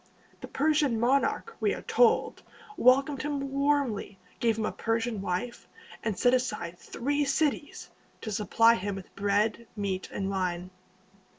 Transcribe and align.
The 0.39 0.47
Persian 0.47 0.99
monarch, 0.99 1.55
we 1.59 1.75
are 1.75 1.83
told, 1.83 2.41
welcomed 2.75 3.21
him 3.21 3.51
warmly, 3.51 4.17
gave 4.39 4.57
him 4.57 4.65
a 4.65 4.71
Persian 4.71 5.21
wife, 5.21 5.67
and 6.03 6.17
set 6.17 6.33
aside 6.33 6.79
three 6.79 7.23
cities 7.23 7.91
to 8.21 8.31
supply 8.31 8.73
him 8.73 8.95
with 8.95 9.15
bread, 9.15 9.67
meat, 9.75 10.09
and 10.11 10.31
wine. 10.31 10.71